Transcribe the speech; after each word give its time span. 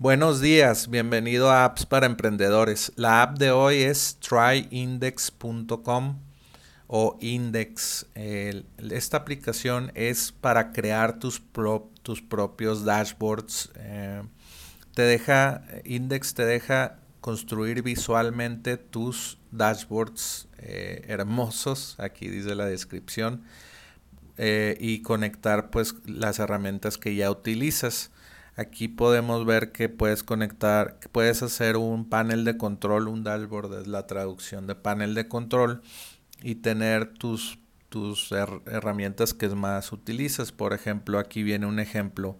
Buenos 0.00 0.40
días, 0.40 0.90
bienvenido 0.90 1.50
a 1.50 1.64
Apps 1.64 1.84
para 1.84 2.06
Emprendedores. 2.06 2.92
La 2.94 3.20
app 3.20 3.36
de 3.36 3.50
hoy 3.50 3.82
es 3.82 4.16
tryindex.com 4.20 6.20
o 6.86 7.18
Index. 7.20 8.06
esta 8.14 9.16
aplicación 9.16 9.90
es 9.96 10.30
para 10.30 10.70
crear 10.70 11.18
tus, 11.18 11.42
tus 12.04 12.22
propios 12.22 12.84
dashboards. 12.84 13.72
Eh, 13.74 14.22
te 14.94 15.02
deja, 15.02 15.64
Index 15.84 16.32
te 16.32 16.44
deja 16.44 17.00
construir 17.20 17.82
visualmente 17.82 18.76
tus 18.76 19.38
dashboards 19.50 20.46
eh, 20.58 21.06
hermosos, 21.08 21.96
aquí 21.98 22.28
dice 22.28 22.54
la 22.54 22.66
descripción, 22.66 23.42
eh, 24.36 24.76
y 24.78 25.02
conectar 25.02 25.70
pues 25.70 25.96
las 26.04 26.38
herramientas 26.38 26.98
que 26.98 27.16
ya 27.16 27.32
utilizas. 27.32 28.12
Aquí 28.58 28.88
podemos 28.88 29.46
ver 29.46 29.70
que 29.70 29.88
puedes 29.88 30.24
conectar, 30.24 30.98
puedes 31.12 31.44
hacer 31.44 31.76
un 31.76 32.08
panel 32.08 32.44
de 32.44 32.56
control, 32.56 33.06
un 33.06 33.22
dashboard 33.22 33.82
es 33.82 33.86
la 33.86 34.08
traducción 34.08 34.66
de 34.66 34.74
panel 34.74 35.14
de 35.14 35.28
control 35.28 35.80
y 36.42 36.56
tener 36.56 37.14
tus, 37.14 37.60
tus 37.88 38.32
herramientas 38.32 39.32
que 39.32 39.48
más 39.50 39.92
utilizas. 39.92 40.50
Por 40.50 40.72
ejemplo, 40.72 41.20
aquí 41.20 41.44
viene 41.44 41.66
un 41.66 41.78
ejemplo. 41.78 42.36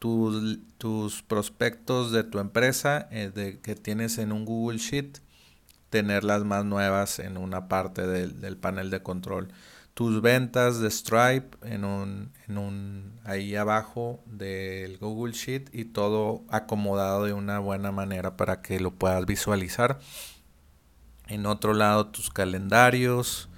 Tus, 0.00 0.58
tus 0.78 1.22
prospectos 1.22 2.10
de 2.10 2.24
tu 2.24 2.40
empresa 2.40 3.06
eh, 3.12 3.60
que 3.62 3.76
tienes 3.76 4.18
en 4.18 4.32
un 4.32 4.44
Google 4.44 4.78
Sheet, 4.78 5.20
tener 5.90 6.24
las 6.24 6.42
más 6.42 6.64
nuevas 6.64 7.20
en 7.20 7.36
una 7.36 7.68
parte 7.68 8.04
del 8.08 8.56
panel 8.56 8.90
de 8.90 9.04
control 9.04 9.52
tus 9.94 10.22
ventas 10.22 10.80
de 10.80 10.90
Stripe 10.90 11.56
en 11.62 11.84
un, 11.84 12.32
en 12.48 12.58
un 12.58 13.20
ahí 13.24 13.54
abajo 13.56 14.20
del 14.26 14.98
Google 14.98 15.32
Sheet 15.32 15.68
y 15.72 15.84
todo 15.84 16.42
acomodado 16.48 17.24
de 17.24 17.32
una 17.32 17.58
buena 17.58 17.92
manera 17.92 18.36
para 18.36 18.62
que 18.62 18.80
lo 18.80 18.90
puedas 18.90 19.26
visualizar. 19.26 20.00
En 21.28 21.46
otro 21.46 21.74
lado 21.74 22.06
tus 22.06 22.30
calendarios, 22.30 23.48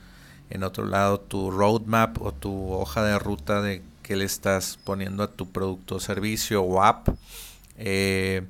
en 0.50 0.64
otro 0.64 0.86
lado 0.86 1.20
tu 1.20 1.50
roadmap 1.50 2.20
o 2.20 2.32
tu 2.32 2.72
hoja 2.72 3.02
de 3.04 3.18
ruta 3.18 3.62
de 3.62 3.82
que 4.02 4.16
le 4.16 4.24
estás 4.24 4.78
poniendo 4.84 5.22
a 5.22 5.32
tu 5.32 5.50
producto 5.50 5.98
servicio 6.00 6.62
o 6.62 6.82
app. 6.82 7.08
Eh, 7.76 8.46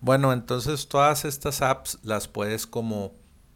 bueno, 0.00 0.32
entonces 0.32 0.88
todas 0.88 1.24
estas 1.24 1.62
apps 1.62 1.98
las 2.02 2.28
puedes 2.28 2.66
como 2.66 3.12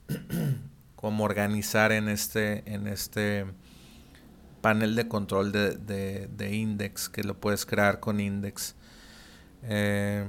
como 1.00 1.22
organizar 1.22 1.92
en 1.92 2.08
este, 2.08 2.64
en 2.66 2.88
este 2.88 3.46
panel 4.60 4.96
de 4.96 5.06
control 5.06 5.52
de, 5.52 6.50
index 6.52 7.08
que 7.08 7.22
lo 7.22 7.38
puedes 7.38 7.64
crear 7.64 8.00
con 8.00 8.18
index. 8.18 8.74
Eh, 9.62 10.28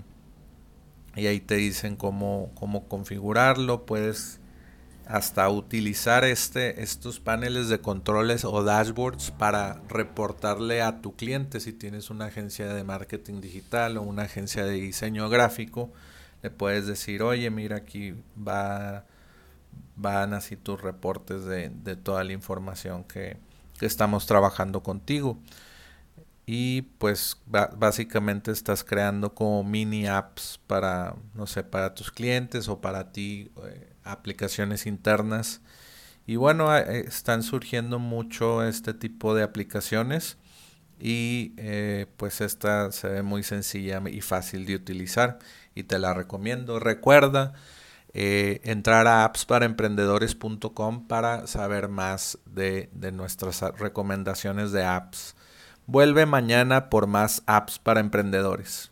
y 1.16 1.26
ahí 1.26 1.40
te 1.40 1.56
dicen 1.56 1.96
cómo, 1.96 2.52
cómo 2.54 2.88
configurarlo. 2.88 3.88
Puedes 3.88 4.40
hasta 5.08 5.50
utilizar 5.50 6.24
este, 6.24 6.84
estos 6.84 7.20
paneles 7.20 7.68
de 7.70 7.80
controles 7.80 8.46
o 8.46 8.64
dashboards 8.64 9.32
para 9.32 9.82
reportarle 9.90 10.84
a 10.84 11.02
tu 11.02 11.16
cliente 11.16 11.62
si 11.62 11.74
tienes 11.74 12.12
una 12.12 12.26
agencia 12.26 12.72
de 12.72 12.84
marketing 12.84 13.42
digital 13.42 13.98
o 13.98 14.04
una 14.04 14.22
agencia 14.22 14.66
de 14.66 14.74
diseño 14.74 15.30
gráfico. 15.30 15.92
Le 16.44 16.52
puedes 16.52 16.86
decir, 16.86 17.24
oye, 17.24 17.50
mira, 17.50 17.78
aquí 17.78 18.14
va 18.38 19.08
van 20.00 20.34
así 20.34 20.56
tus 20.56 20.82
reportes 20.82 21.46
de, 21.46 21.70
toda 21.98 22.24
la 22.24 22.34
información 22.34 23.04
que, 23.04 23.38
estamos 23.82 24.26
trabajando 24.26 24.84
contigo. 24.84 25.40
Y 26.46 26.82
pues 26.98 27.38
básicamente 27.46 28.52
estás 28.52 28.84
creando 28.84 29.36
como 29.36 29.64
mini 29.64 30.08
apps 30.08 30.60
para, 30.68 31.16
no 31.34 31.48
sé, 31.48 31.64
para 31.64 31.94
tus 31.94 32.12
clientes 32.12 32.68
o 32.68 32.82
para 32.82 33.14
ti, 33.14 33.52
eh, 33.64 33.94
aplicaciones 34.04 34.86
internas. 34.86 35.62
Y 36.26 36.36
bueno, 36.36 36.76
eh, 36.76 37.06
están 37.08 37.44
surgiendo 37.44 38.00
mucho 38.00 38.64
este 38.64 38.94
tipo 38.94 39.34
de 39.34 39.44
aplicaciones 39.44 40.38
y 41.00 41.54
eh, 41.58 42.08
pues 42.18 42.42
esta 42.42 42.92
se 42.92 43.08
ve 43.08 43.22
muy 43.22 43.44
sencilla 43.44 44.02
y 44.10 44.22
fácil 44.22 44.66
de 44.66 44.76
utilizar 44.76 45.40
y 45.74 45.84
te 45.84 46.00
la 46.00 46.14
recomiendo. 46.14 46.80
Recuerda 46.80 47.54
eh, 48.14 48.62
entrar 48.64 49.08
a 49.08 49.24
appsparaemprendedores.com 49.24 51.08
para 51.08 51.48
saber 51.48 51.90
más 51.90 52.40
de, 52.46 52.90
de 52.94 53.12
nuestras 53.12 53.62
recomendaciones 53.78 54.72
de 54.72 54.84
apps. 54.84 55.36
Vuelve 55.86 56.26
mañana 56.26 56.90
por 56.90 57.08
más 57.08 57.44
apps 57.46 57.80
para 57.80 58.00
emprendedores. 58.00 58.92